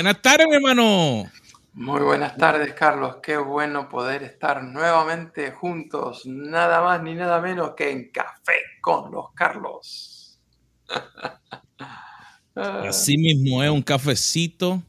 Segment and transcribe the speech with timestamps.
[0.00, 1.30] Buenas tardes, mi hermano.
[1.74, 3.16] Muy buenas tardes, Carlos.
[3.22, 9.12] Qué bueno poder estar nuevamente juntos, nada más ni nada menos que en Café con
[9.12, 10.40] los Carlos.
[12.54, 14.82] Así mismo es un cafecito,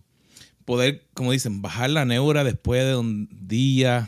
[0.64, 4.08] poder, como dicen, bajar la neura después de un día.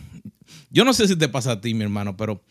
[0.69, 2.41] Yo no sé si te pasa a ti, mi hermano, pero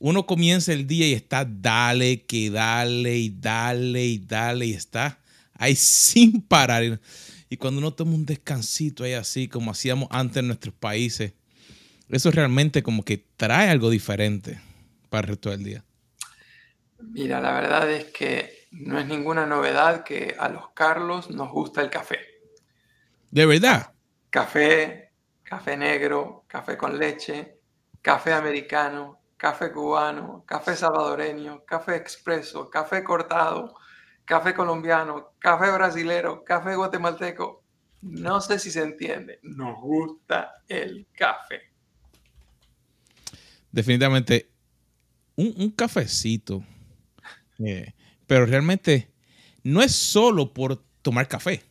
[0.00, 5.18] uno comienza el día y está dale, que dale y dale y dale y está
[5.54, 7.00] ahí sin parar.
[7.48, 11.32] Y cuando uno toma un descansito ahí así, como hacíamos antes en nuestros países,
[12.08, 14.60] eso realmente como que trae algo diferente
[15.08, 15.84] para el resto del día.
[17.00, 21.82] Mira, la verdad es que no es ninguna novedad que a los Carlos nos gusta
[21.82, 22.18] el café.
[23.30, 23.92] ¿De verdad?
[24.30, 27.58] Café, café negro, café con leche,
[28.02, 33.76] café americano, café cubano, café salvadoreño, café expreso, café cortado,
[34.26, 37.62] café colombiano, café brasilero, café guatemalteco.
[38.02, 39.38] No sé si se entiende.
[39.42, 41.62] Nos gusta el café.
[43.72, 44.50] Definitivamente,
[45.36, 46.62] un, cafecito.
[47.58, 47.94] Eh,
[48.26, 49.10] pero realmente
[49.62, 51.62] no es solo por tomar café,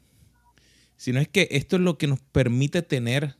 [0.98, 3.36] sino es que esto es lo que nos permite tener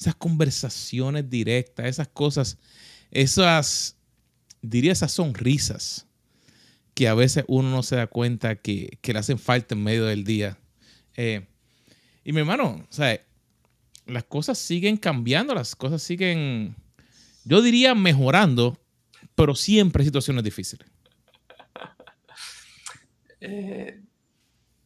[0.00, 2.58] esas conversaciones directas, esas cosas,
[3.10, 3.96] esas,
[4.60, 6.08] diría esas sonrisas
[6.94, 10.24] que a veces uno no se da cuenta que, le hacen falta en medio del
[10.24, 10.56] día.
[11.16, 11.46] Eh,
[12.24, 13.20] y mi hermano, o sea,
[14.06, 16.76] las cosas siguen cambiando, las cosas siguen,
[17.44, 18.78] yo diría, mejorando,
[19.34, 20.88] pero siempre hay situaciones difíciles.
[23.46, 24.00] Eh,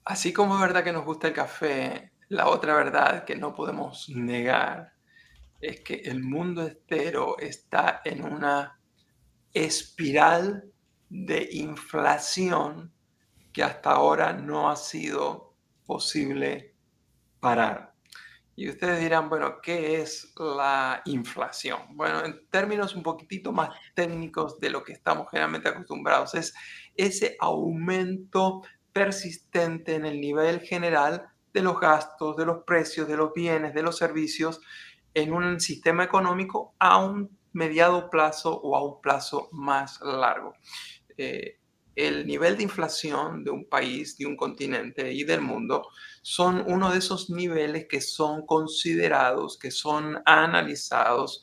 [0.04, 4.08] así como es verdad que nos gusta el café, la otra verdad que no podemos
[4.08, 4.94] negar
[5.60, 8.80] es que el mundo entero está en una
[9.52, 10.72] espiral
[11.08, 12.92] de inflación
[13.52, 15.54] que hasta ahora no ha sido
[15.86, 16.74] posible
[17.40, 17.94] parar.
[18.56, 21.96] Y ustedes dirán, bueno, ¿qué es la inflación?
[21.96, 26.54] Bueno, en términos un poquitito más técnicos de lo que estamos generalmente acostumbrados, es
[26.96, 33.32] ese aumento persistente en el nivel general de los gastos, de los precios, de los
[33.32, 34.60] bienes, de los servicios
[35.14, 40.54] en un sistema económico a un mediado plazo o a un plazo más largo.
[41.94, 45.88] El nivel de inflación de un país, de un continente y del mundo
[46.22, 51.42] son uno de esos niveles que son considerados, que son analizados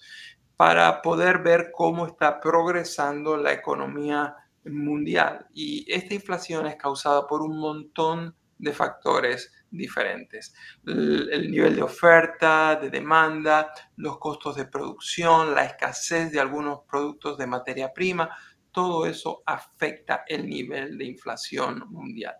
[0.55, 5.45] para poder ver cómo está progresando la economía mundial.
[5.53, 10.53] Y esta inflación es causada por un montón de factores diferentes.
[10.85, 17.37] El, nivel de oferta, de demanda, los costos de producción, la escasez de algunos productos
[17.37, 18.29] de materia prima,
[18.75, 22.35] todo eso afecta el nivel de inflación mundial.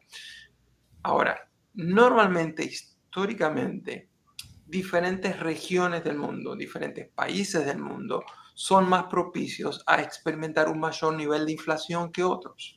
[1.02, 4.10] Ahora, normalmente, históricamente,
[4.66, 11.16] diferentes regiones del mundo, diferentes países del mundo, son más propicios a experimentar un mayor
[11.16, 12.76] nivel de inflación que otros.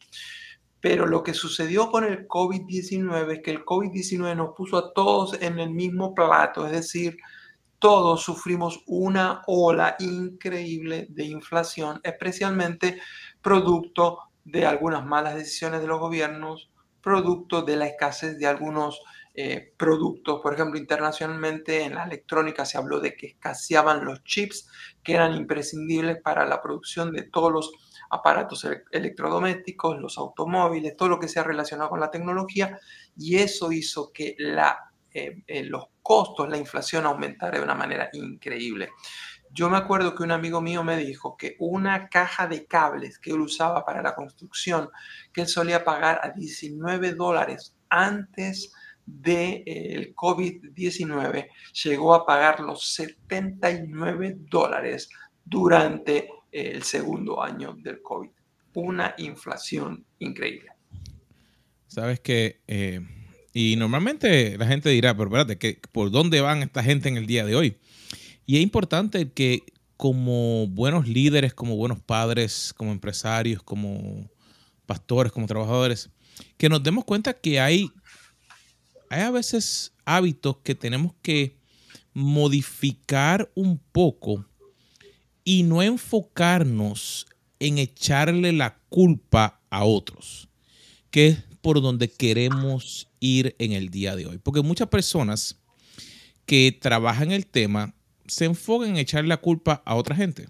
[0.81, 5.35] Pero lo que sucedió con el COVID-19 es que el COVID-19 nos puso a todos
[5.43, 7.17] en el mismo plato, es decir,
[7.79, 13.01] todos sufrimos una ola increíble de inflación, especialmente
[13.43, 16.71] producto de algunas malas decisiones de los gobiernos,
[17.03, 19.01] producto de la escasez de algunos
[19.35, 20.41] eh, productos.
[20.43, 24.69] Por ejemplo, internacionalmente en la electrónica se habló de que escaseaban los chips
[25.03, 27.71] que eran imprescindibles para la producción de todos los
[28.11, 32.79] aparatos electrodomésticos, los automóviles, todo lo que sea relacionado con la tecnología,
[33.17, 38.09] y eso hizo que la, eh, eh, los costos, la inflación aumentara de una manera
[38.13, 38.89] increíble.
[39.53, 43.31] Yo me acuerdo que un amigo mío me dijo que una caja de cables que
[43.31, 44.91] él usaba para la construcción,
[45.33, 48.73] que él solía pagar a 19 dólares antes
[49.07, 51.49] del de, COVID-19,
[51.85, 55.09] llegó a pagar los 79 dólares
[55.45, 58.31] durante el segundo año del COVID.
[58.75, 60.71] Una inflación increíble.
[61.87, 63.01] Sabes que, eh,
[63.53, 67.45] y normalmente la gente dirá, pero espérate, ¿por dónde van esta gente en el día
[67.47, 67.79] de hoy?
[68.49, 69.63] Y es importante que
[69.99, 74.27] como buenos líderes, como buenos padres, como empresarios, como
[74.87, 76.09] pastores, como trabajadores,
[76.57, 77.91] que nos demos cuenta que hay,
[79.11, 81.59] hay a veces hábitos que tenemos que
[82.15, 84.47] modificar un poco
[85.45, 87.27] y no enfocarnos
[87.59, 90.49] en echarle la culpa a otros,
[91.11, 94.39] que es por donde queremos ir en el día de hoy.
[94.39, 95.61] Porque muchas personas
[96.47, 97.95] que trabajan el tema
[98.29, 100.47] se enfoca en echar la culpa a otra gente.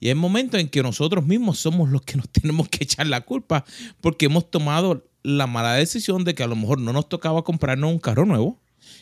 [0.00, 3.20] Y hay momentos en que nosotros mismos somos los que nos tenemos que echar la
[3.20, 3.64] culpa
[4.00, 7.90] porque hemos tomado la mala decisión de que a lo mejor no nos tocaba comprarnos
[7.90, 8.60] un carro nuevo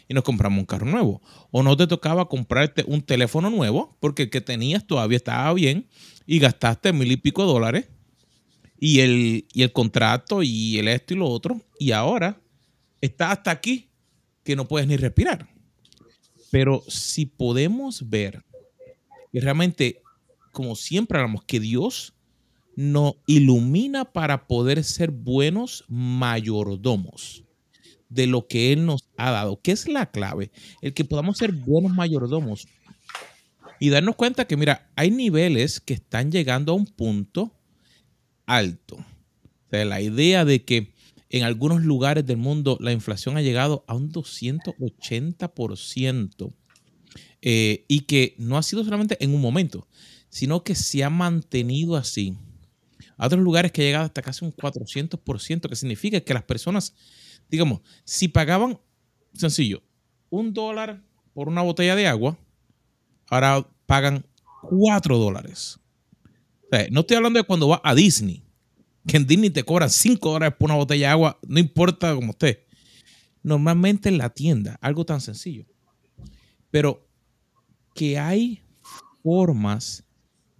[0.09, 1.23] y nos compramos un carro nuevo.
[1.51, 5.87] O no te tocaba comprarte un teléfono nuevo porque el que tenías todavía estaba bien
[6.27, 7.89] y gastaste mil y pico dólares
[8.81, 11.61] y el, y el contrato y el esto y lo otro.
[11.79, 12.41] Y ahora
[13.01, 13.91] está hasta aquí
[14.43, 15.49] que no puedes ni respirar.
[16.51, 18.45] Pero si podemos ver
[19.33, 20.03] que realmente,
[20.53, 22.15] como siempre hablamos, que Dios
[22.77, 27.45] nos ilumina para poder ser buenos mayordomos
[28.09, 29.61] de lo que Él nos ha dado.
[29.61, 30.51] ¿Qué es la clave?
[30.81, 32.69] El que podamos ser buenos mayordomos
[33.81, 37.53] y darnos cuenta que, mira, hay niveles que están llegando a un punto
[38.47, 38.97] alto.
[38.97, 40.93] O sea, la idea de que
[41.31, 46.53] en algunos lugares del mundo la inflación ha llegado a un 280%
[47.43, 49.87] eh, y que no ha sido solamente en un momento,
[50.29, 52.37] sino que se ha mantenido así.
[53.17, 56.95] A otros lugares que ha llegado hasta casi un 400%, que significa que las personas,
[57.49, 58.81] digamos, si pagaban,
[59.35, 59.83] sencillo,
[60.31, 61.03] un dólar
[61.35, 62.39] por una botella de agua,
[63.29, 64.25] ahora pagan
[64.63, 65.79] 4 dólares.
[66.91, 68.45] no estoy hablando de cuando va a Disney,
[69.07, 72.33] que en Disney te cobran 5 dólares por una botella de agua, no importa como
[72.33, 72.67] esté.
[73.43, 75.67] Normalmente en la tienda, algo tan sencillo.
[76.71, 77.07] Pero
[77.95, 78.63] que hay
[79.23, 80.05] formas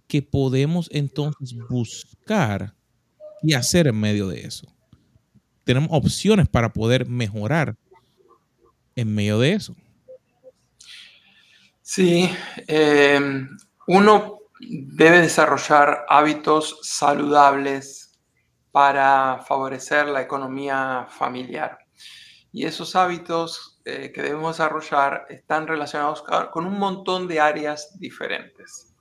[0.07, 2.75] que podemos entonces buscar
[3.43, 4.67] y hacer en medio de eso.
[5.63, 7.77] Tenemos opciones para poder mejorar
[8.95, 9.75] en medio de eso.
[11.81, 12.29] Sí,
[12.67, 13.49] em,
[13.87, 18.08] uno debe desarrollar hábitos saludables
[18.71, 21.79] para favorecer la economía familiar.
[22.51, 28.95] Y esos hábitos eh, que debemos desarrollar están relacionados con un montón de áreas diferentes.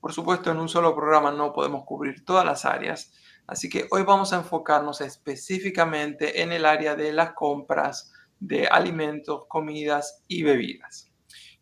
[0.00, 3.12] Por supuesto, en un solo programa no podemos cubrir todas las áreas,
[3.46, 9.46] así que hoy vamos a enfocarnos específicamente en el área de las compras de alimentos,
[9.48, 11.10] comidas y bebidas.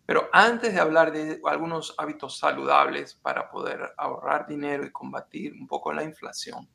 [0.05, 5.67] Pero antes de hablar de algunos hábitos saludables para poder ahorrar dinero y combatir un
[5.67, 6.69] poco la inflación,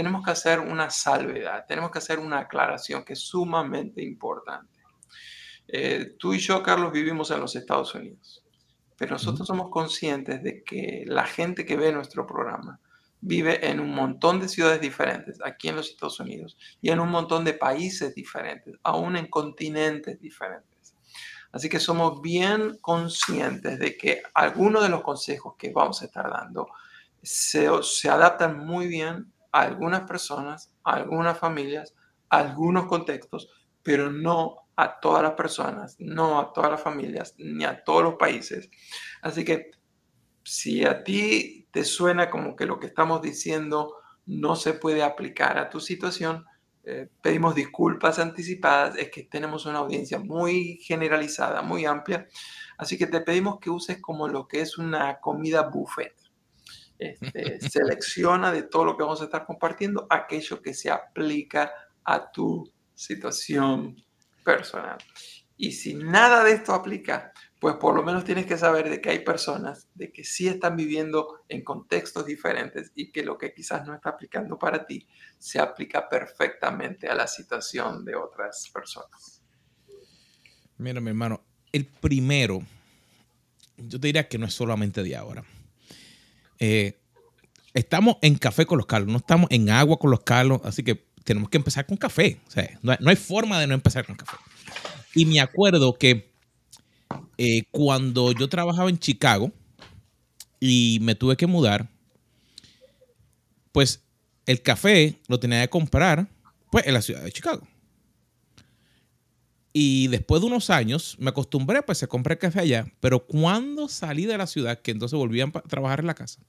[0.00, 4.78] tenemos que hacer una salvedad, tenemos que hacer una aclaración que es sumamente importante.
[5.68, 8.42] Eh, tú y yo, Carlos, vivimos en los Estados Unidos,
[8.96, 12.80] pero nosotros somos conscientes de que la gente que ve nuestro programa
[13.20, 17.10] vive en un montón de ciudades diferentes aquí en los Estados Unidos y en un
[17.10, 20.94] montón de países diferentes, aún en continentes diferentes.
[21.52, 26.30] Así que somos bien conscientes de que algunos de los consejos que vamos a estar
[26.30, 26.68] dando
[27.22, 27.68] se,
[28.08, 31.94] adaptan muy bien a algunas personas, a algunas familias,
[32.28, 33.48] a algunos contextos,
[33.82, 38.14] pero no a todas las personas, no a todas las familias, ni a todos los
[38.14, 38.70] países.
[39.22, 39.70] Así que
[40.44, 43.94] si a ti te suena como que lo que estamos diciendo
[44.26, 46.44] no se puede aplicar a tu situación,
[46.84, 52.26] eh, pedimos disculpas anticipadas, es que tenemos una audiencia muy generalizada, muy amplia,
[52.78, 56.14] así que te pedimos que uses como lo que es una comida buffet.
[57.00, 61.72] Este, selecciona de todo lo que vamos a estar compartiendo aquello que se aplica
[62.04, 63.96] a tu situación
[64.44, 64.98] personal.
[65.56, 69.10] Y si nada de esto aplica, pues por lo menos tienes que saber de que
[69.10, 73.86] hay personas de que sí están viviendo en contextos diferentes y que lo que quizás
[73.86, 75.06] no está aplicando para ti
[75.38, 79.42] se aplica perfectamente a la situación de otras personas.
[80.78, 81.42] Mira, mi hermano,
[81.72, 82.62] el primero,
[83.76, 85.44] yo te diría que no es solamente de ahora.
[86.60, 87.00] Eh,
[87.74, 91.06] estamos en café con los Carlos, no estamos en agua con los Carlos, así que
[91.24, 92.40] tenemos que empezar con café.
[92.46, 94.36] O sea, no hay forma de no empezar con café.
[95.14, 96.30] Y me acuerdo que
[97.38, 99.50] eh, cuando yo trabajaba en Chicago
[100.60, 101.88] y me tuve que mudar,
[103.72, 104.02] pues
[104.46, 106.28] el café lo tenía que comprar
[106.70, 107.66] pues, en la ciudad de Chicago.
[109.72, 112.92] Y después de unos años me acostumbré, pues se compré café allá.
[113.00, 116.40] Pero cuando salí de la ciudad, que entonces volví a trabajar en la casa,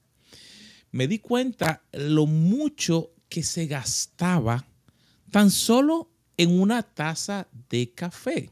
[0.90, 4.66] me di cuenta lo mucho que se gastaba
[5.30, 8.50] tan solo en una taza de café.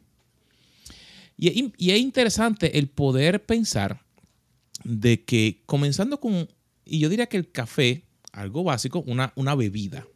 [1.37, 4.05] Y, es interesante el poder pensar
[4.85, 6.49] de que comenzando con,
[6.85, 10.07] y yo diría que el café, algo básico, una, una bebida.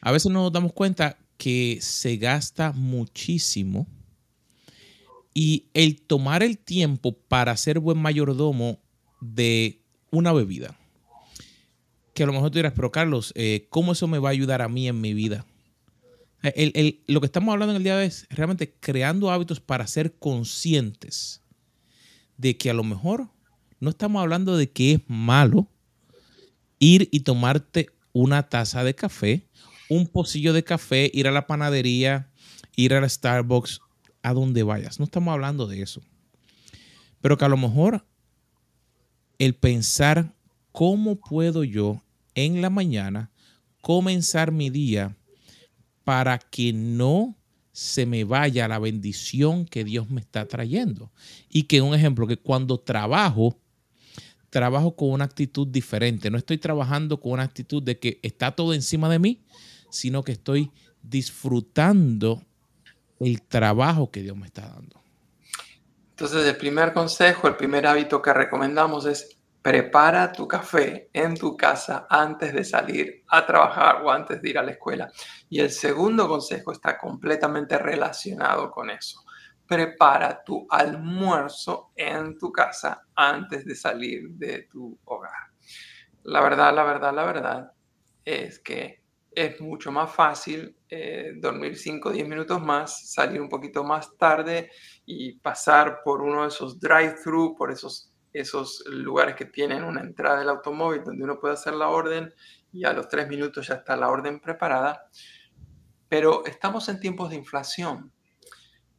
[0.00, 3.86] A veces nos damos cuenta que se gasta muchísimo
[5.34, 8.80] y el tomar el tiempo para ser buen mayordomo
[9.20, 10.78] de una bebida.
[12.14, 14.62] Que a lo mejor tú dirás, pero Carlos, eh, ¿cómo eso me va a ayudar
[14.62, 15.46] a mí en mi vida?
[17.06, 20.14] lo que estamos hablando en el día de hoy es realmente creando hábitos para ser
[20.16, 21.42] conscientes
[22.36, 23.28] de que a lo mejor
[23.80, 25.68] no estamos hablando de que es malo
[26.78, 29.48] ir y tomarte una taza de café,
[29.88, 32.30] un pocillo de café, ir a la panadería,
[32.76, 33.80] ir a la Starbucks,
[34.22, 34.98] a donde vayas.
[34.98, 36.02] No estamos hablando de eso.
[37.20, 38.06] Pero que a lo mejor
[39.38, 40.34] el pensar
[40.72, 42.02] cómo puedo yo
[42.34, 43.30] en la mañana
[43.80, 45.16] comenzar mi día
[46.04, 47.36] para que no
[47.72, 51.12] se me vaya la bendición que Dios me está trayendo.
[51.50, 53.60] Y que un ejemplo, que cuando trabajo,
[54.50, 56.30] trabajo con una actitud diferente.
[56.30, 59.42] No estoy trabajando con una actitud de que está todo encima de mí,
[59.90, 62.42] sino que estoy disfrutando
[63.20, 65.02] el trabajo que Dios me está dando.
[66.10, 71.56] Entonces, el primer consejo, el primer hábito que recomendamos es prepara tu café en tu
[71.56, 75.10] casa antes de salir a trabajar o antes de ir a la escuela.
[75.48, 79.24] Y el segundo consejo está completamente relacionado con eso.
[79.66, 85.50] Prepara tu almuerzo en tu casa antes de salir de tu hogar.
[86.22, 87.72] La verdad, la verdad, la verdad
[88.24, 89.02] es que
[89.36, 94.16] es mucho más fácil eh, dormir 5 o 10 minutos más, salir un poquito más
[94.16, 94.70] tarde
[95.04, 100.38] y pasar por uno de esos drive-thru, por esos esos lugares que tienen una entrada
[100.38, 102.32] del automóvil donde uno puede hacer la orden
[102.72, 105.08] y a los tres minutos ya está la orden preparada.
[106.08, 108.12] Pero estamos en tiempos de inflación.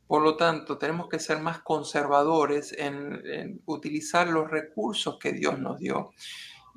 [0.07, 5.77] Por lo tanto, tenemos que ser más conservadores en, utilizar los recursos que Dios nos
[5.77, 6.11] dio.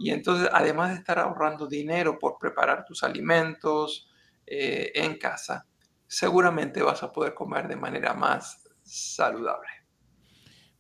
[0.01, 4.09] Y entonces, además de estar ahorrando dinero por preparar tus alimentos
[4.47, 5.67] eh, en casa,
[6.07, 9.69] seguramente vas a poder comer de manera más saludable.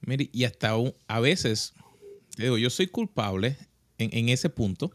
[0.00, 0.74] Mire, y hasta
[1.06, 1.74] a veces,
[2.38, 3.58] digo, yo soy culpable
[3.98, 4.90] en, ese punto,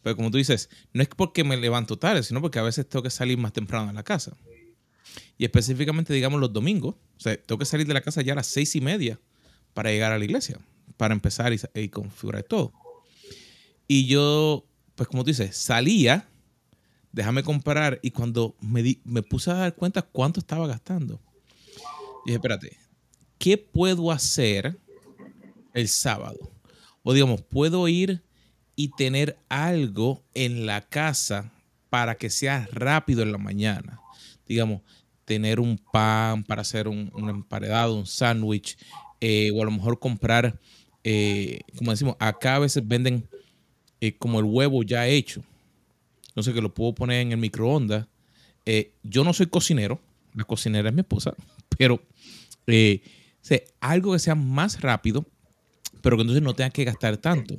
[0.00, 3.02] pero como tú dices, no es porque me levanto tarde, sino porque a veces tengo
[3.02, 4.36] que salir más temprano de la casa.
[5.36, 8.36] Y específicamente, digamos, los domingos, o sea, tengo que salir de la casa ya a
[8.36, 9.18] las seis y media
[9.74, 10.60] para llegar a la iglesia,
[10.96, 12.72] para empezar y, configurar todo.
[13.92, 16.28] Y yo, pues como tú dices, salía,
[17.10, 21.20] déjame comprar, y cuando me, me puse a dar cuenta cuánto estaba gastando,
[22.24, 22.76] dije, espérate,
[23.36, 24.78] ¿qué puedo hacer
[25.74, 26.52] el sábado?
[27.02, 28.22] O digamos, puedo ir
[28.76, 31.52] y tener algo en la casa
[31.88, 33.98] para que sea rápido en la mañana.
[34.46, 34.82] Digamos,
[35.24, 38.78] tener un pan para hacer un, emparedado, un sándwich,
[39.20, 40.60] eh, o a lo mejor comprar,
[41.02, 43.28] eh, como decimos, acá a veces venden
[44.00, 45.42] eh, como el huevo ya hecho.
[46.36, 48.06] Sé, que lo puedo poner en el microondas.
[49.02, 50.00] yo no soy cocinero,
[50.34, 51.34] la cocinera es mi esposa,
[51.76, 52.00] pero
[53.80, 55.26] algo que sea más rápido,
[56.00, 57.56] pero que entonces no tengas que gastar tanto.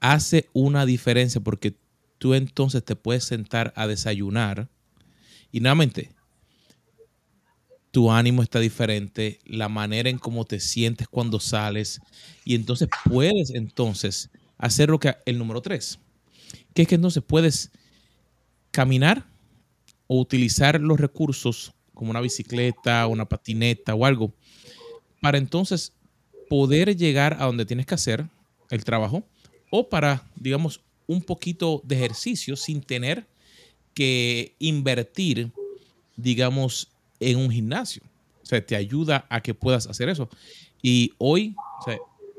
[0.00, 1.74] Hace una diferencia porque
[2.18, 4.68] tú entonces te puedes sentar a desayunar
[5.50, 6.10] y nuevamente
[7.90, 12.00] tu ánimo está diferente, la manera en cómo te sientes cuando sales
[12.44, 15.98] y entonces puedes entonces hacer lo que el número tres,
[16.74, 17.70] que es que entonces puedes
[18.70, 19.24] caminar
[20.06, 24.32] o utilizar los recursos como una bicicleta, una patineta o algo
[25.20, 25.92] para entonces
[26.48, 28.26] poder llegar a donde tienes que hacer
[28.70, 29.24] el trabajo
[29.70, 33.26] o para, digamos, un poquito de ejercicio sin tener
[33.94, 35.50] que invertir,
[36.16, 36.88] digamos,
[37.20, 38.02] en un gimnasio.
[38.42, 40.28] O sea, te ayuda a que puedas hacer eso.
[40.80, 41.54] Y hoy,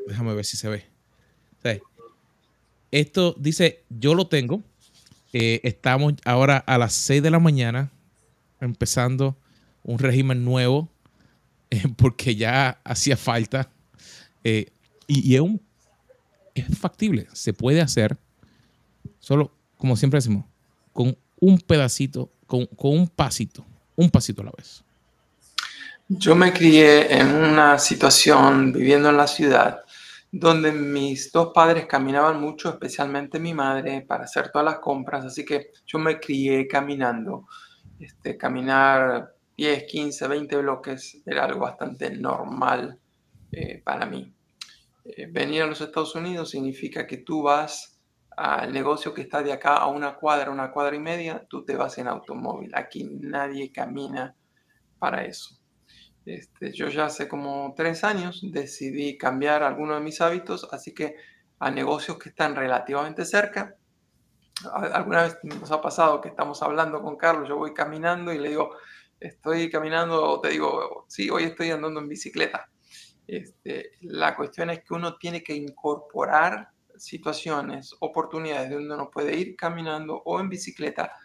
[0.07, 0.85] déjame ver si se ve.
[1.59, 1.79] O sea,
[2.91, 4.63] esto dice, yo lo tengo.
[5.33, 7.91] Eh, estamos ahora a las 6 de la mañana
[8.59, 9.37] empezando
[9.83, 10.89] un régimen nuevo
[11.97, 13.69] porque ya hacía falta.
[14.43, 14.71] Eh,
[15.07, 15.61] y, es, un,
[16.53, 18.17] es factible, se puede hacer,
[19.19, 20.45] solo, como siempre decimos,
[20.93, 23.65] con un pedacito, con, con un pasito,
[23.95, 24.83] un pasito a la vez.
[26.07, 29.81] Yo me crié en una situación viviendo en la ciudad
[30.31, 35.43] donde mis dos padres caminaban mucho, especialmente mi madre, para hacer todas las compras, así
[35.43, 37.47] que yo me crié caminando.
[37.99, 42.97] Este, caminar 10, 15, 20 bloques era algo bastante normal
[43.51, 44.33] eh, para mí.
[45.03, 47.99] Eh, venir a los Estados Unidos significa que tú vas
[48.37, 51.75] al negocio que está de acá a una cuadra, una cuadra y media, tú te
[51.75, 52.71] vas en automóvil.
[52.73, 54.33] Aquí nadie camina
[54.97, 55.58] para eso.
[56.25, 61.15] Este, yo ya hace como tres años decidí cambiar algunos de mis hábitos, así que
[61.59, 63.75] a negocios que están relativamente cerca.
[64.73, 68.49] Alguna vez nos ha pasado que estamos hablando con Carlos, yo voy caminando y le
[68.49, 68.75] digo,
[69.19, 72.69] estoy caminando, te digo, sí, hoy estoy andando en bicicleta.
[73.25, 79.35] Este, la cuestión es que uno tiene que incorporar situaciones, oportunidades de donde uno puede
[79.37, 81.15] ir caminando o en bicicleta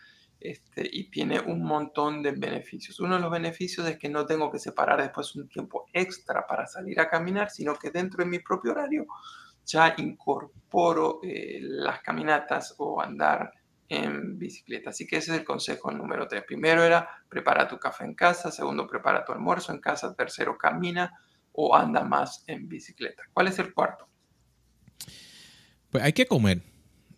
[0.44, 3.00] este, y tiene un montón de beneficios.
[3.00, 6.66] Uno de los beneficios es que no tengo que separar después un tiempo extra para
[6.66, 9.06] salir a caminar, sino que dentro de mi propio horario
[9.64, 13.52] ya incorporo eh, las caminatas o andar
[13.88, 14.90] en bicicleta.
[14.90, 16.44] Así que ese es el consejo número tres.
[16.46, 21.10] Primero era prepara tu café en casa, segundo prepara tu almuerzo en casa, tercero camina
[21.52, 23.22] o anda más en bicicleta.
[23.32, 24.06] ¿Cuál es el cuarto?
[25.88, 26.73] Pues hay que comer.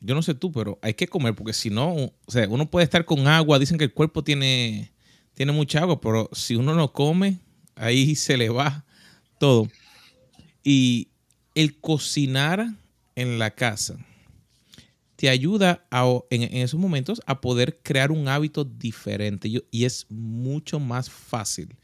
[0.07, 2.85] Yo no sé tú, pero hay que comer porque si no, o sea, uno puede
[2.85, 4.93] estar con agua, dicen que el cuerpo tiene,
[5.35, 7.41] tiene mucha agua, pero si uno no come,
[7.75, 8.85] ahí se le va
[9.39, 9.69] todo.
[10.63, 11.09] Y
[11.55, 12.67] el cocinar
[13.17, 13.99] en la casa
[15.17, 15.87] te ayuda
[16.31, 21.75] en, esos momentos a poder crear un hábito diferente y es mucho más fácil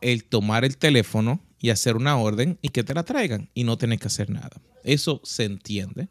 [0.00, 3.78] el tomar el teléfono y hacer una orden y que te la traigan y no
[3.78, 4.60] tener que hacer nada.
[4.84, 6.08] Eso se entiende.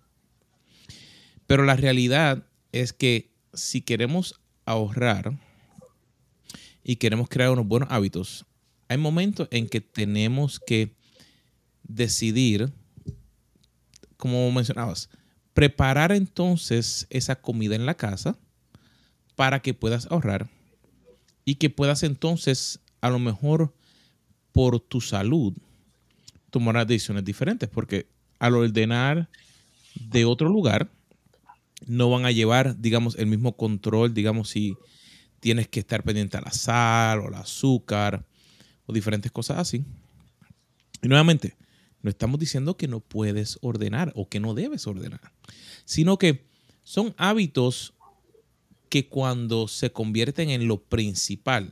[1.48, 5.39] Pero la realidad es que si queremos ahorrar
[6.84, 8.46] y queremos crear unos buenos hábitos,
[8.89, 10.96] hay momentos en que tenemos que
[11.84, 12.72] decidir,
[14.18, 15.10] como mencionabas,
[15.54, 18.38] preparar entonces esa comida en la casa
[19.36, 20.50] para que puedas ahorrar
[21.46, 23.74] y que puedas entonces a lo mejor
[24.51, 25.54] por tu salud
[26.50, 28.08] tomar decisiones diferentes porque
[28.39, 29.30] al ordenar
[29.96, 30.89] de otro lugar
[31.88, 34.75] no van a llevar digamos el mismo control digamos si
[35.39, 38.25] tienes que estar pendiente a la sal o al azúcar
[38.85, 39.85] o diferentes cosas así
[41.01, 41.55] y nuevamente
[42.01, 45.33] no estamos diciendo que no puedes ordenar o que no debes ordenar,
[45.85, 46.46] sino que
[46.83, 47.94] son hábitos
[48.90, 51.72] que cuando se convierten en lo principal,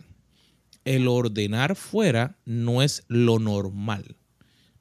[0.83, 4.17] el ordenar fuera no es lo normal.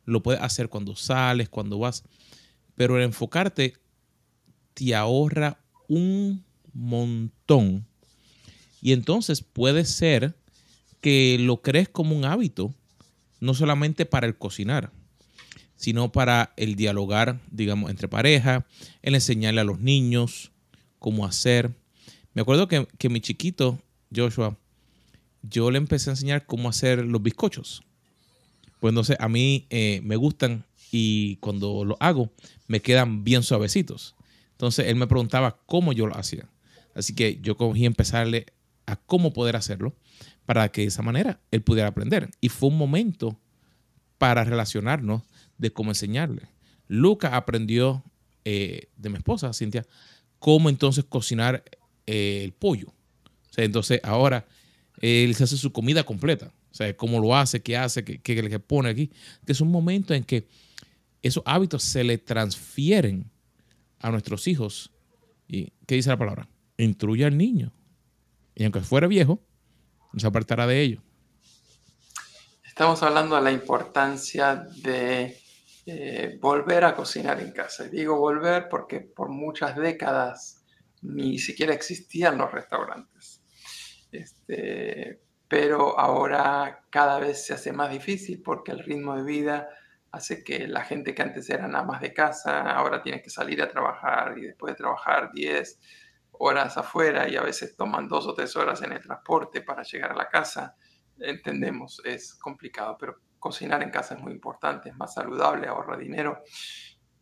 [0.04, 2.02] Lo puedes hacer cuando sales, cuando vas,
[2.74, 3.74] pero el enfocarte
[4.74, 5.58] te ahorra
[5.88, 7.86] un montón.
[8.82, 10.34] Y entonces puede ser
[11.00, 12.74] que lo crees como un hábito,
[13.40, 14.90] no solamente para el cocinar,
[15.76, 18.66] sino para el dialogar, digamos, entre pareja,
[19.02, 20.50] el enseñarle a los niños
[20.98, 21.74] cómo hacer.
[22.32, 23.78] Me acuerdo que, mi chiquito,
[24.14, 24.56] Joshua,
[25.42, 27.82] yo le empecé a enseñar cómo hacer los bizcochos.
[28.80, 32.30] Pues entonces a mí eh, me gustan y cuando lo hago
[32.66, 34.14] me quedan bien suavecitos.
[34.54, 36.48] Entonces él me preguntaba cómo yo lo hacía.
[36.94, 38.46] Así que yo cogí empezarle
[38.86, 39.94] a cómo poder hacerlo
[40.46, 42.30] para que de esa manera él pudiera aprender.
[42.40, 43.38] Y fue un momento
[44.18, 45.22] para relacionarnos
[45.58, 46.42] de cómo enseñarle.
[46.86, 48.04] Luca aprendió
[48.44, 49.86] eh, de mi esposa, Cintia,
[50.38, 51.64] cómo entonces cocinar
[52.06, 52.92] eh, el pollo.
[53.56, 54.46] Entonces ahora
[55.00, 56.52] él se hace su comida completa.
[56.70, 59.10] O sea, cómo lo hace, qué hace, qué, qué le pone aquí.
[59.46, 60.46] Que es un momento en que
[61.22, 63.30] esos hábitos se le transfieren
[64.00, 64.92] a nuestros hijos.
[65.46, 66.48] ¿Y qué dice la palabra?
[66.76, 67.72] Instruye al niño.
[68.54, 69.40] Y aunque fuera viejo,
[70.12, 71.02] no se apartará de ello.
[72.64, 75.38] Estamos hablando de la importancia de
[75.86, 77.86] eh, volver a cocinar en casa.
[77.86, 80.64] Y digo volver porque por muchas décadas
[81.02, 83.42] ni siquiera existían los restaurantes.
[84.10, 89.68] Este, pero ahora cada vez se hace más difícil porque el ritmo de vida
[90.14, 93.68] hace que la gente que antes eran amas de casa ahora tiene que salir a
[93.68, 95.80] trabajar y después de trabajar 10
[96.32, 100.12] horas afuera y a veces toman dos o tres horas en el transporte para llegar
[100.12, 100.76] a la casa.
[101.18, 106.42] Entendemos, es complicado, pero cocinar en casa es muy importante, es más saludable, ahorra dinero,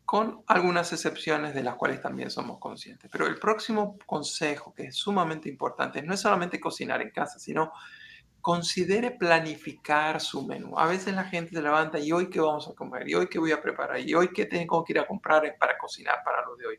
[0.04, 3.10] con algunas excepciones de las cuales también somos conscientes.
[3.10, 7.72] Pero el próximo consejo, que es sumamente importante, no es solamente cocinar en casa, sino
[8.42, 10.78] considere planificar su menú.
[10.78, 13.38] A veces la gente se levanta y hoy qué vamos a comer, y hoy qué
[13.38, 16.56] voy a preparar, y hoy qué tengo que ir a comprar para cocinar para lo
[16.56, 16.78] de hoy.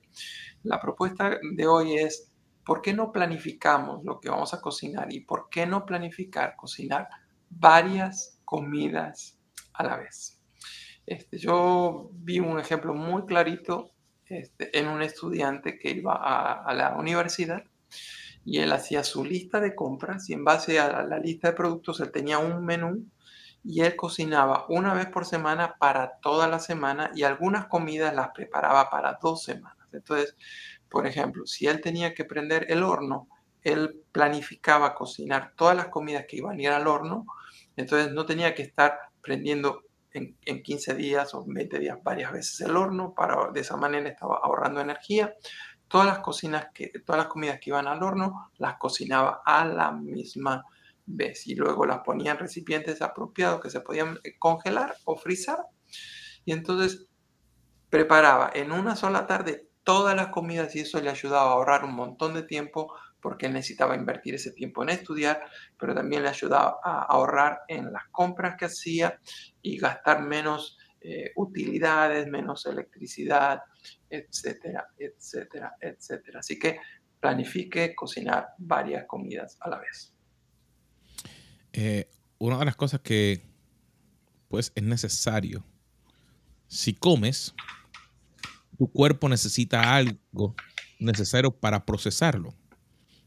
[0.63, 2.31] La propuesta de hoy es,
[2.63, 7.07] ¿por qué no planificamos lo que vamos a cocinar y por qué no planificar cocinar
[7.49, 9.37] varias comidas
[9.73, 10.39] a la vez.
[11.05, 13.91] Este, yo vi un ejemplo muy clarito
[14.25, 17.63] este, en un estudiante que iba a, la universidad
[18.45, 21.99] y él hacía su lista de compras y en base a la, lista de productos
[21.99, 23.05] él tenía un menú
[23.63, 28.29] y él cocinaba una vez por semana para toda la semana y algunas comidas las
[28.29, 29.87] preparaba para dos semanas.
[29.93, 30.35] Entonces,
[30.89, 33.27] por ejemplo, si él tenía que prender el horno,
[33.61, 37.25] él planificaba cocinar todas las comidas que iban a ir al horno
[37.75, 42.77] entonces no tenía que estar prendiendo en, 15 días o 20 días varias veces el
[42.77, 45.33] horno, para, de esa manera estaba ahorrando energía.
[45.93, 49.91] Todas las, cocinas que, todas las comidas que iban al horno las cocinaba a la
[49.91, 50.65] misma
[51.05, 55.59] vez y luego las ponía en recipientes apropiados que se podían eh, congelar o frizar.
[56.45, 57.05] Y entonces
[57.91, 61.93] preparaba en una sola tarde todas las comidas y eso le ayudaba a ahorrar un
[61.93, 65.43] montón de tiempo porque él necesitaba invertir ese tiempo en estudiar,
[65.77, 69.19] pero también le ayudaba a ahorrar en las compras que hacía
[69.61, 73.61] y gastar menos eh, utilidades, menos electricidad,
[74.09, 76.39] etcétera, etcétera, etcétera.
[76.39, 76.79] Así que
[77.19, 80.13] planifique cocinar varias comidas a la vez.
[81.71, 83.41] Eh, una de las cosas que
[84.49, 85.65] pues es necesario,
[86.67, 87.55] si comes,
[88.77, 90.55] tu cuerpo necesita algo
[90.99, 92.53] necesario para procesarlo,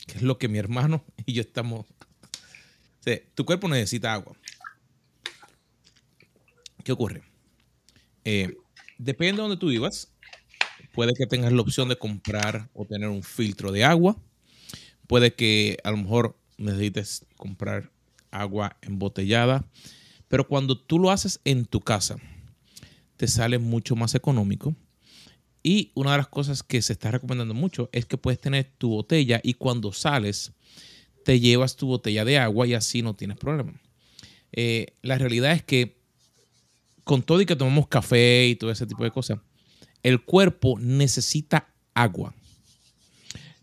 [0.07, 1.87] que es lo que mi hermano y yo estamos...
[3.35, 4.37] tu cuerpo necesita agua.
[6.85, 7.23] ¿Qué ocurre?
[8.25, 8.57] Eh,
[8.99, 10.12] depende de donde tú vivas,
[10.96, 14.16] puede que tengas la opción de comprar o tener un filtro de agua.
[15.06, 17.92] Puede que a lo mejor necesites comprar
[18.30, 19.64] agua embotellada.
[20.28, 22.16] Pero cuando tú lo haces en tu casa,
[23.16, 24.74] te sale mucho más económico.
[25.62, 28.88] Y una de las cosas que se está recomendando mucho es que puedes tener tu
[28.88, 30.52] botella y cuando sales
[31.24, 33.80] te llevas tu botella de agua y así no tienes problema.
[34.52, 35.98] Eh, la realidad es que
[37.04, 39.38] con todo y que tomamos café y todo ese tipo de cosas,
[40.07, 42.33] el cuerpo necesita agua.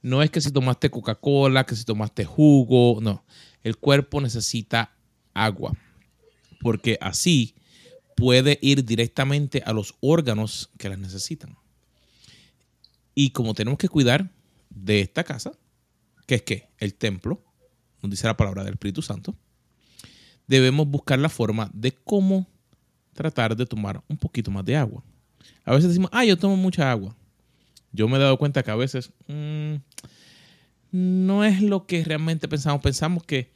[0.01, 3.23] No es que si tomaste Coca-Cola, que si tomaste jugo, no.
[3.63, 4.93] El cuerpo necesita
[5.33, 5.71] agua,
[6.59, 7.55] porque así
[8.17, 11.55] puede ir directamente a los órganos que las necesitan.
[13.15, 14.29] Y como tenemos que cuidar
[14.69, 15.53] de esta casa,
[16.27, 17.41] que es que el templo,
[18.01, 19.33] nos dice la palabra del Espíritu Santo,
[20.45, 22.45] debemos buscar la forma de cómo
[23.13, 25.05] tratar de tomar un poquito más de agua.
[25.65, 27.15] A veces decimos, ah, yo tomo mucha agua.
[27.91, 29.75] Yo me he dado cuenta que a veces mm,
[30.91, 32.81] no es lo que realmente pensamos.
[32.81, 33.51] Pensamos que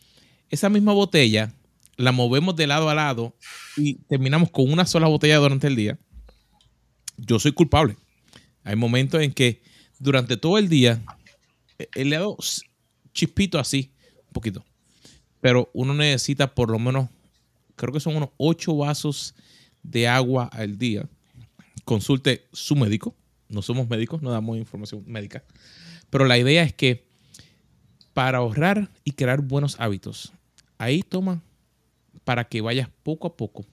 [0.50, 1.54] esa misma botella
[1.97, 3.36] la movemos de lado a lado
[3.76, 5.97] y terminamos con una sola botella durante el día.
[7.17, 7.97] Yo soy culpable.
[8.63, 9.63] Hay momentos en que
[10.00, 11.04] durante todo el día
[11.95, 12.38] he le dado
[13.12, 13.91] chispito así,
[14.28, 14.63] un poquito.
[15.41, 17.10] Pero uno necesita por lo menos,
[17.76, 19.34] creo que son unos ocho vasos
[19.82, 21.10] de agua al día
[21.88, 23.15] consulte su médico.
[23.47, 25.45] No somos médicos, no damos información médica.
[26.10, 27.08] Pero la idea es que
[28.13, 30.34] para ahorrar y crear buenos hábitos,
[30.78, 31.41] ahí toma
[32.26, 33.65] para que vayas poco a poco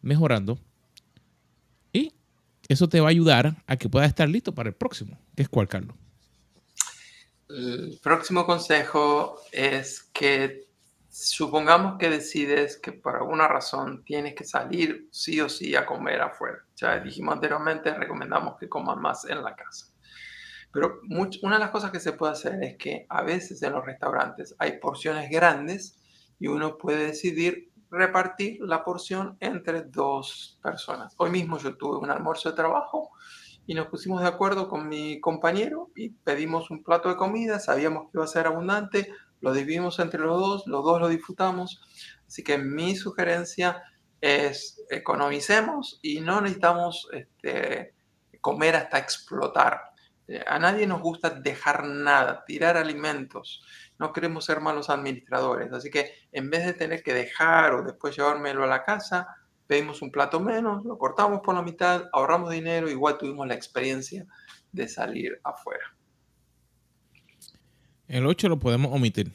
[0.00, 0.60] mejorando.
[1.92, 2.12] Y
[2.68, 5.18] eso te va a ayudar a que puedas estar listo para el próximo.
[5.34, 5.96] ¿Qué es cuál, Carlos?
[7.48, 10.69] El próximo consejo es que
[11.10, 16.20] supongamos que decides que por alguna razón tienes que salir sí o sí a comer
[16.20, 16.58] afuera.
[16.76, 19.86] Ya dijimos anteriormente, recomendamos que coman más en la casa.
[20.72, 21.00] Pero
[21.42, 24.54] una de las cosas que se puede hacer es que a veces en los restaurantes
[24.58, 25.98] hay porciones grandes
[26.38, 31.12] y uno puede decidir repartir la porción entre dos personas.
[31.18, 33.10] Hoy mismo yo tuve un almuerzo de trabajo
[33.66, 38.04] y nos pusimos de acuerdo con mi compañero y pedimos un plato de comida, sabíamos
[38.04, 41.80] que iba a ser abundante, lo dividimos entre los dos, los dos lo disfrutamos.
[42.26, 43.82] Así que mi sugerencia
[44.20, 47.94] es economicemos y no necesitamos este,
[48.40, 49.80] comer hasta explotar.
[50.28, 53.64] Eh, a nadie nos gusta dejar nada, tirar alimentos.
[53.98, 55.72] No queremos ser malos administradores.
[55.72, 59.26] Así que en vez de tener que dejar o después llevármelo a la casa,
[59.66, 64.26] pedimos un plato menos, lo cortamos por la mitad, ahorramos dinero, igual tuvimos la experiencia
[64.72, 65.84] de salir afuera.
[68.10, 69.32] El 8 lo podemos omitir.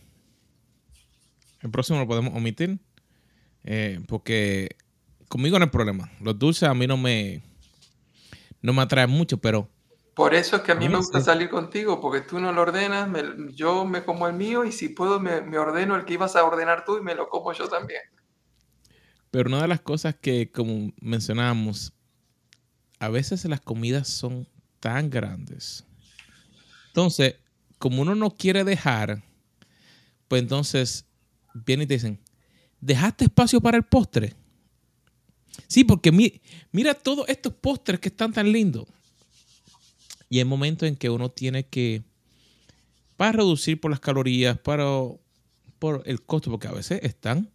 [1.62, 2.78] El próximo lo podemos omitir.
[3.64, 4.76] Eh, porque
[5.30, 6.12] conmigo no hay problema.
[6.20, 7.42] Los dulces a mí no me,
[8.62, 9.70] no me atraen mucho, pero...
[10.14, 13.10] Por eso es que a mí me gusta salir contigo, porque tú no lo ordenas,
[13.54, 16.44] yo me como el mío y si puedo me, me, ordeno el que ibas a
[16.44, 18.02] ordenar tú y me lo como yo también.
[19.32, 21.94] Pero una de las cosas que, como mencionábamos,
[23.00, 24.48] a veces las comidas son
[24.80, 25.86] tan grandes.
[26.88, 27.36] Entonces,
[27.78, 29.24] como uno no quiere dejar,
[30.28, 31.06] pues entonces
[31.54, 32.20] vienen y te dicen,
[32.82, 34.34] ¿dejaste espacio para el postre?
[35.68, 36.12] Sí, porque
[36.72, 38.86] mira todos estos postres que están tan lindos.
[40.30, 42.04] Y hay momentos en que uno tiene que,
[43.16, 44.86] para reducir por las calorías, para,
[45.80, 47.52] por el costo, porque a veces están,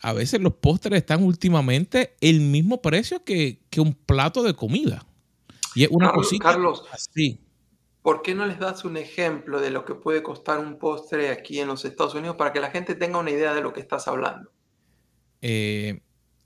[0.00, 5.06] a veces los postres están últimamente el mismo precio que, un plato de comida.
[5.74, 7.45] Y es una cosita Carlos, así.
[8.06, 11.58] ¿Por qué no les das un ejemplo de lo que puede costar un postre aquí
[11.58, 14.06] en los Estados Unidos para que la gente tenga una idea de lo que estás
[14.06, 14.52] hablando?
[15.42, 15.98] Eh,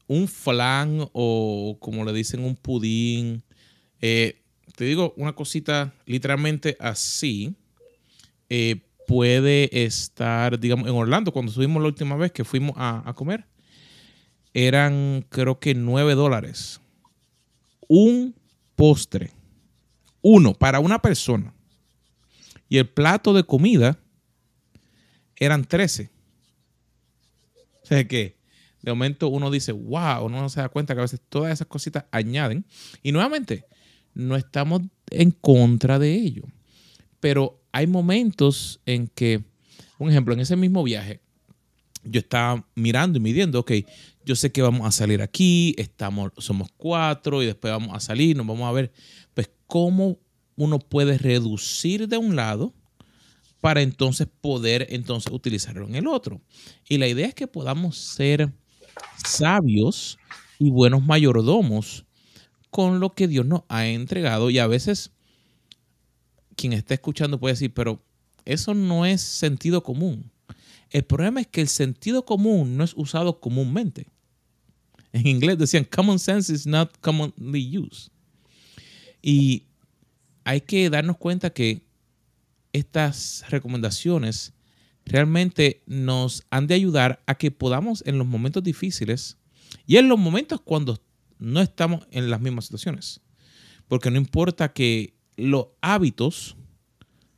[0.07, 3.43] un flan o como le dicen un pudín.
[4.01, 4.41] Eh,
[4.75, 7.55] te digo una cosita literalmente así.
[8.49, 13.13] Eh, puede estar, digamos, en Orlando, cuando subimos la última vez que fuimos a, a
[13.13, 13.45] comer,
[14.55, 16.81] eran creo que 9 dólares.
[17.87, 18.35] Un
[18.77, 19.33] postre
[20.23, 21.55] uno para una persona.
[22.69, 23.99] Y el plato de comida
[25.37, 26.11] eran 13.
[27.83, 28.37] O sea que
[28.83, 31.67] de momento uno dice, wow, uno no se da cuenta que a veces todas esas
[31.67, 32.65] cositas añaden.
[33.03, 33.65] Y nuevamente,
[34.15, 36.45] no estamos en contra de ello.
[37.21, 39.43] Pero hay momentos en que,
[39.99, 41.21] un ejemplo, en ese mismo viaje,
[42.03, 43.73] yo estaba mirando y midiendo, ok,
[44.25, 48.37] yo sé que vamos a salir aquí, estamos, somos cuatro y después vamos a salir,
[48.37, 48.93] nos vamos a ver,
[49.35, 50.19] pues cómo
[50.57, 52.75] uno puede reducir de un lado
[53.61, 56.43] para entonces poder entonces utilizarlo en el otro.
[56.89, 58.53] Y la idea es que podamos ser
[59.25, 60.19] sabios
[60.59, 62.05] y buenos mayordomos
[62.71, 65.13] con lo que Dios nos ha entregado y a veces
[66.57, 68.05] quien está escuchando puede decir, pero
[68.45, 70.33] eso no es sentido común.
[70.91, 74.09] El problema es que el sentido común no es usado comúnmente.
[75.13, 78.11] En inglés decían, common sense is not commonly used.
[79.23, 79.67] Y
[80.45, 81.83] hay que darnos cuenta que
[82.73, 84.53] estas recomendaciones
[85.05, 89.39] realmente nos han de ayudar a que podamos en los momentos difíciles
[89.87, 91.01] y en los momentos cuando
[91.39, 93.21] no estamos en las mismas situaciones.
[93.89, 96.57] Porque no importa que los hábitos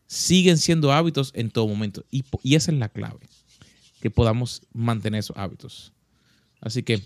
[0.06, 2.04] siguen siendo hábitos en todo momento.
[2.10, 3.20] Y, y esa es la clave
[4.00, 5.92] que podamos mantener esos hábitos.
[6.60, 7.00] Así que,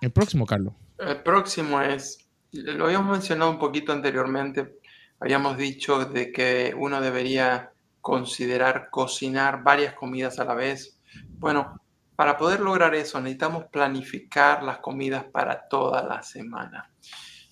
[0.00, 0.74] el próximo, Carlos.
[0.98, 2.18] El próximo es,
[2.62, 4.78] lo habíamos mencionado un poquito anteriormente,
[5.20, 11.00] habíamos dicho de que uno debería considerar cocinar varias comidas a la vez.
[11.38, 11.80] Bueno,
[12.14, 16.90] para poder lograr eso necesitamos planificar las comidas para toda la semana.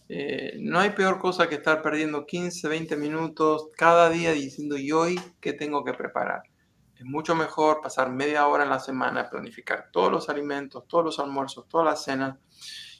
[0.09, 4.93] Eh, no hay peor cosa que estar perdiendo 15, 20 minutos cada día diciendo, ¿y
[4.93, 6.43] hoy qué tengo que preparar?
[6.97, 11.19] Es mucho mejor pasar media hora en la semana, planificar todos los alimentos, todos los
[11.19, 12.39] almuerzos, todas las cenas.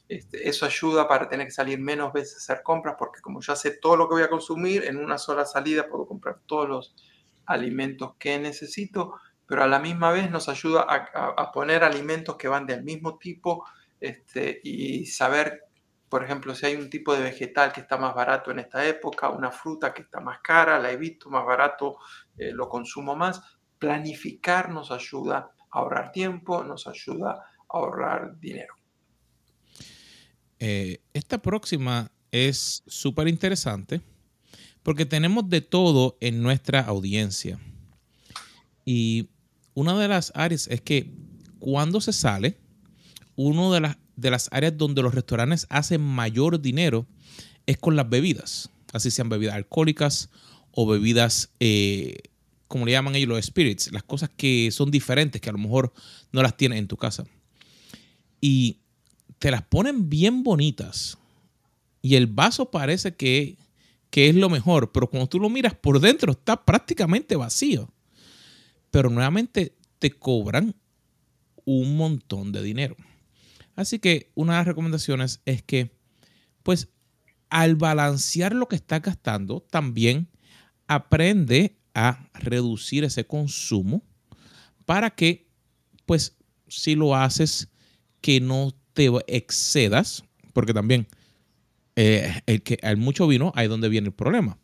[0.09, 3.57] Este, eso ayuda para tener que salir menos veces a hacer compras, porque como ya
[3.57, 6.95] sé todo lo que voy a consumir, en una sola salida puedo comprar todos los
[7.47, 9.15] alimentos que necesito,
[9.47, 13.65] pero a la misma vez nos ayuda a, poner alimentos que van del mismo tipo
[14.01, 15.65] este, y saber,
[16.09, 19.31] por ejemplo, si hay un tipo de vegetal que está más barato en esta época,
[19.31, 21.99] una fruta que está más cara, la he visto más barato,
[22.39, 23.43] eh, lo consumo más
[23.79, 28.75] planificar nos ayuda a ahorrar tiempo, nos ayuda a ahorrar dinero.
[30.67, 34.01] Eh, esta próxima es súper interesante
[34.83, 37.61] porque tenemos de todo en nuestra audiencia.
[38.87, 39.29] Y
[39.75, 41.13] una de las áreas es que
[41.59, 42.57] cuando se sale,
[43.37, 47.07] una de las, de las áreas donde los restaurantes hacen mayor dinero
[47.67, 50.31] es con las bebidas, así sean bebidas alcohólicas
[50.71, 52.17] o bebidas eh,
[52.69, 55.93] como le llaman ellos los spirits, las cosas que son diferentes, que a lo mejor
[56.33, 57.27] no las tienes en tu casa.
[58.41, 58.79] Y
[59.45, 61.19] te las ponen bien bonitas.
[62.01, 63.59] Y el vaso parece que,
[64.09, 67.93] que es lo mejor, pero cuando tú lo miras por dentro está prácticamente vacío.
[68.91, 70.75] Pero nuevamente te cobran
[71.67, 72.97] un montón de dinero.
[73.77, 75.95] Así que una de las recomendaciones es que,
[76.63, 76.89] pues,
[77.51, 80.31] al balancear lo que estás gastando, también
[80.87, 84.03] aprende a reducir ese consumo
[84.87, 85.51] para que,
[86.07, 86.35] pues,
[86.67, 87.69] si lo haces,
[88.23, 91.07] que no te excedas, porque también
[91.97, 94.59] eh, el que hay mucho vino, ahí es donde viene el problema.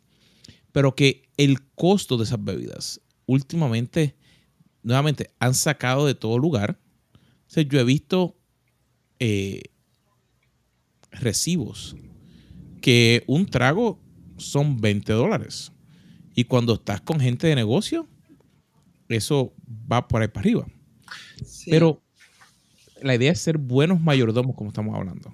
[0.71, 4.15] Pero que el costo de esas bebidas últimamente,
[4.83, 6.79] nuevamente, han sacado de todo lugar.
[7.55, 8.37] O yo he visto
[9.19, 9.63] eh,
[11.11, 11.95] recibos
[12.81, 13.99] que un trago
[14.37, 15.71] son 20 dólares.
[16.33, 18.07] Y cuando estás con gente de negocio,
[19.09, 19.53] eso
[19.91, 20.67] va por ahí para arriba.
[21.65, 22.01] Pero
[23.01, 25.31] la idea es ser buenos mayordomos, como estamos hablando.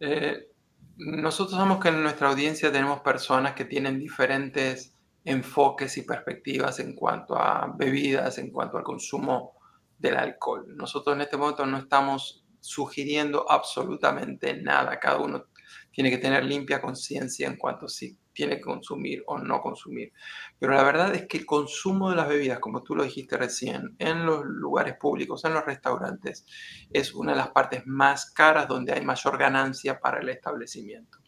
[0.00, 0.48] Eh,
[0.96, 6.94] nosotros sabemos que en nuestra audiencia tenemos personas que tienen diferentes enfoques y perspectivas en
[6.94, 9.54] cuanto a bebidas, en cuanto al consumo
[9.98, 10.64] del alcohol.
[10.76, 14.98] Nosotros en este momento no estamos sugiriendo absolutamente nada.
[14.98, 15.44] Cada uno
[15.90, 20.12] tiene que tener limpia conciencia en cuanto a si tiene que consumir o no consumir.
[20.58, 23.96] Pero la verdad es que el consumo de las bebidas, como tú lo dijiste recién,
[23.98, 26.44] en los lugares públicos, en los restaurantes,
[26.90, 31.18] es una de las partes más caras donde hay mayor ganancia para el establecimiento.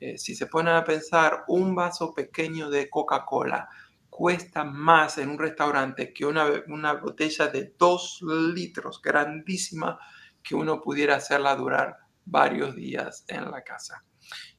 [0.00, 3.68] Eh, si se ponen a pensar, un vaso pequeño de Coca-Cola
[4.08, 9.98] cuesta más en un restaurante que una, una botella de dos litros, grandísima,
[10.42, 14.02] que uno pudiera hacerla durar varios días en la casa.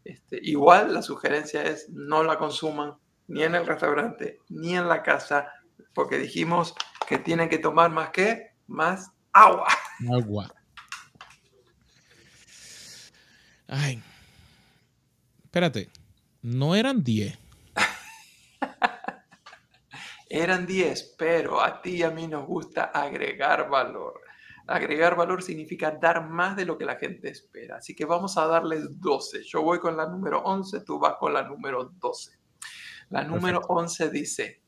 [0.04, 2.96] Este, igual la sugerencia es no la consuman
[3.28, 5.52] ni en el restaurante ni en la casa,
[5.94, 6.74] porque dijimos
[7.08, 9.68] que tienen que tomar más que más agua.
[10.10, 10.54] Agua.
[13.68, 14.02] Ay.
[15.44, 15.90] Espérate,
[16.42, 17.38] no eran 10.
[20.30, 24.22] eran 10, pero a ti y a mí nos gusta agregar valor.
[24.68, 27.78] Agregar valor significa dar más de lo que la gente espera.
[27.78, 29.44] Así que vamos a darles 12.
[29.44, 32.38] Yo voy con la número 11, tú vas con la número 12.
[33.10, 34.62] La número 11 dice,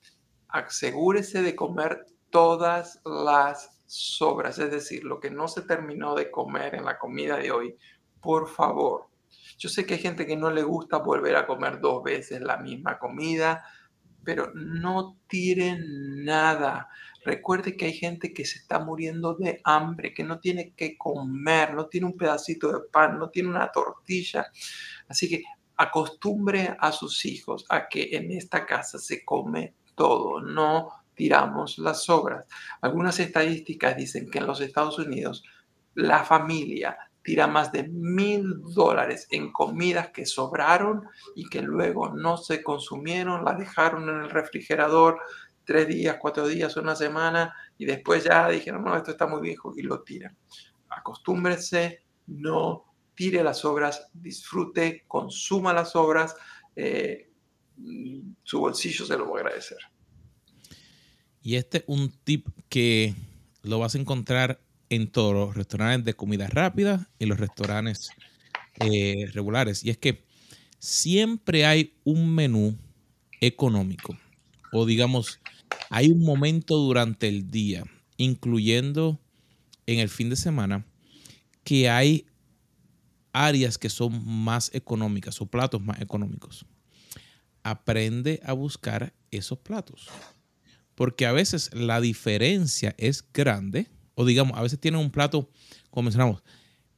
[0.48, 6.76] asegúrese de comer todas las sobras, es decir, lo que no se terminó de comer
[6.76, 7.76] en la comida de hoy,
[8.22, 9.08] por favor.
[9.58, 12.58] Yo sé que hay gente que no le gusta volver a comer dos veces la
[12.58, 13.66] misma comida,
[14.24, 16.88] pero no tiren nada.
[17.24, 21.74] Recuerde que hay gente que se está muriendo de hambre, que no tiene que comer,
[21.74, 24.48] no tiene un pedacito de pan, no tiene una tortilla.
[25.08, 25.44] Así que
[25.78, 32.04] acostumbre a sus hijos a que en esta casa se come todo, no tiramos las
[32.04, 32.46] sobras.
[32.82, 35.44] Algunas estadísticas dicen que en los Estados Unidos
[35.96, 41.04] la familia tira más de mil dólares en comidas que sobraron
[41.36, 45.20] y que luego no se consumieron, las dejaron en el refrigerador
[45.70, 49.72] tres días, cuatro días, una semana y después ya dijeron, no, esto está muy viejo
[49.78, 50.36] y lo tiran.
[50.90, 56.36] Acostúmbrese, no tire las obras, disfrute, consuma las obras,
[56.76, 57.30] eh,
[58.42, 59.78] su bolsillo se lo va a agradecer.
[61.44, 63.14] Y este es un tip que
[63.62, 68.10] lo vas a encontrar en todos los restaurantes de comida rápida y los restaurantes
[68.80, 69.86] eh, regulares.
[69.86, 70.26] Y es que
[70.80, 72.76] siempre hay un menú
[73.40, 74.18] económico.
[74.72, 75.40] O digamos,
[75.89, 77.84] hay un momento durante el día,
[78.17, 79.19] incluyendo
[79.86, 80.86] en el fin de semana,
[81.63, 82.25] que hay
[83.34, 86.65] áreas que son más económicas o platos más económicos.
[87.63, 90.08] Aprende a buscar esos platos
[90.99, 95.49] porque a veces la diferencia es grande, o digamos, a veces tiene un plato,
[95.89, 96.43] como mencionamos,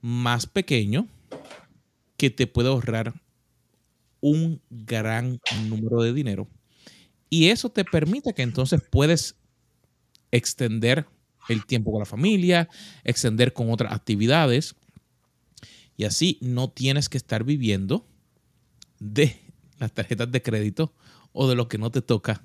[0.02, 1.08] más pequeño
[2.18, 3.14] que te puede ahorrar
[4.22, 6.48] un gran número de dinero.
[7.32, 9.36] Y eso te permite que entonces puedes
[10.30, 11.08] extender
[11.50, 12.70] el tiempo con la familia,
[13.04, 14.76] extender con otras actividades.
[15.98, 18.06] Y así no tienes que estar viviendo
[19.00, 19.36] de
[19.80, 20.94] las tarjetas de crédito
[21.32, 22.44] o de lo que no te toca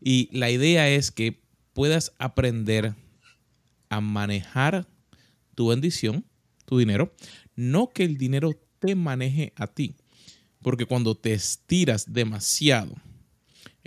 [0.00, 2.94] y la idea es que puedas aprender
[3.88, 4.86] a manejar
[5.54, 6.24] tu bendición,
[6.64, 7.14] tu dinero,
[7.56, 9.96] no que el dinero te maneje a ti,
[10.62, 12.94] porque cuando te estiras demasiado,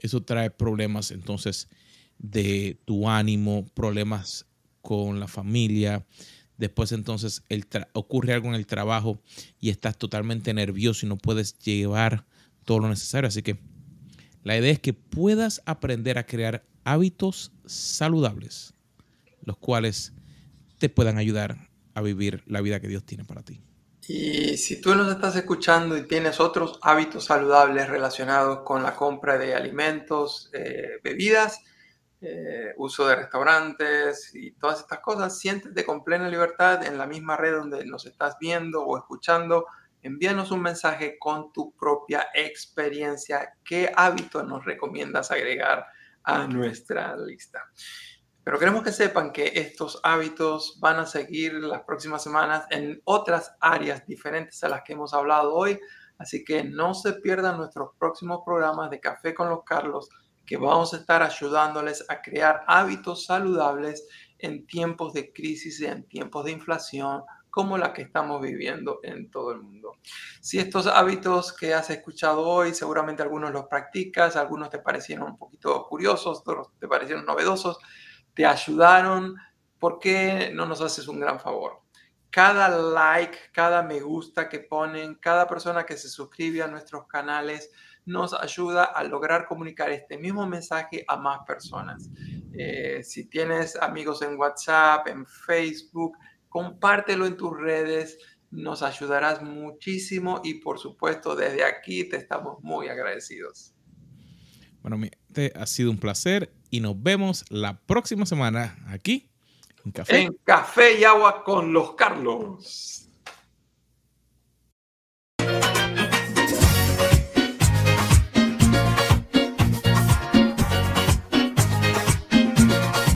[0.02, 1.70] eso trae problemas entonces
[2.18, 4.46] de tu ánimo, problemas
[4.82, 6.06] con la familia,
[6.58, 7.44] después entonces
[7.94, 9.20] ocurre algo en el trabajo
[9.60, 12.26] y estás totalmente nervioso y no puedes llevar
[12.66, 13.58] todo lo necesario, así que
[14.44, 18.74] la idea es que puedas aprender a crear hábitos saludables,
[19.44, 20.14] los cuales
[20.80, 23.62] te puedan ayudar a vivir la vida que Dios tiene para ti.
[24.08, 29.38] Y si tú nos estás escuchando y tienes otros hábitos saludables relacionados con la compra
[29.38, 31.64] de alimentos, eh, bebidas,
[32.20, 37.38] eh, uso de restaurantes y todas estas cosas, siéntete con plena libertad en la misma
[37.38, 39.66] red donde nos estás viendo o escuchando
[40.02, 43.54] envíanos un mensaje con tu propia experiencia.
[43.64, 45.86] ¿Qué hábito nos recomiendas agregar
[46.24, 47.70] a nuestra lista?
[48.44, 53.56] Pero queremos que sepan que estos hábitos van a seguir las próximas semanas en otras
[53.60, 55.80] áreas diferentes a las que hemos hablado hoy.
[56.18, 60.10] Así que no se pierdan nuestros próximos programas de Café con los Carlos,
[60.46, 64.08] que vamos a estar ayudándoles a crear hábitos saludables
[64.40, 69.30] en tiempos de crisis y en tiempos de inflación como la que estamos viviendo en
[69.30, 69.98] todo el mundo.
[70.40, 75.38] Si estos hábitos que has escuchado hoy, seguramente algunos los practicas, algunos te parecieron un
[75.38, 77.78] poquito curiosos, otros te parecieron novedosos,
[78.34, 79.36] te ayudaron,
[79.80, 81.82] ¿por qué no nos haces un gran favor?
[82.30, 87.72] Cada like, cada me gusta que ponen, cada persona que se suscribe a nuestros canales,
[88.06, 92.10] nos ayuda a lograr comunicar este mismo mensaje a más personas.
[92.54, 96.18] Eh, si tienes amigos en WhatsApp, en Facebook,
[96.50, 98.18] compártelo en tus redes,
[98.50, 103.74] nos ayudarás muchísimo y por supuesto desde aquí te estamos muy agradecidos.
[104.82, 104.98] Bueno,
[105.32, 109.28] te ha sido un placer y nos vemos la próxima semana aquí
[109.86, 110.22] en Café.
[110.22, 113.01] En Café y Agua con los Carlos.